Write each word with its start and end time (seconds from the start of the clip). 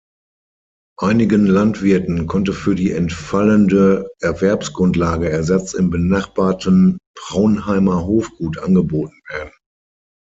Einigen 0.99 1.45
Landwirten 1.45 2.25
konnte 2.25 2.53
für 2.53 2.73
die 2.73 2.91
entfallende 2.91 4.09
Erwerbsgrundlage 4.19 5.29
Ersatz 5.29 5.75
im 5.75 5.91
benachbarten 5.91 6.97
Praunheimer 7.15 8.03
Hofgut 8.07 8.57
angeboten 8.57 9.21
werden. 9.29 9.53